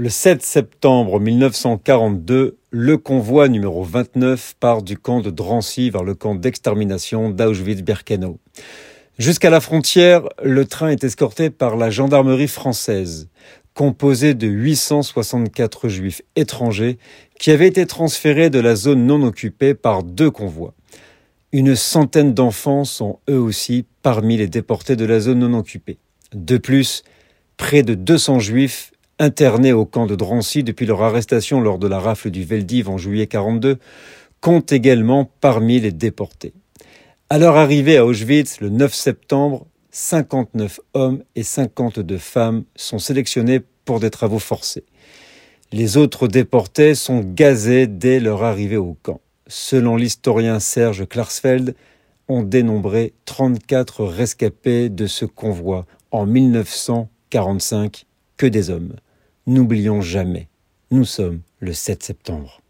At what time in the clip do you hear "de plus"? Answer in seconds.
26.32-27.02